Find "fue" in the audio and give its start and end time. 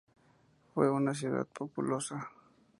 0.73-0.89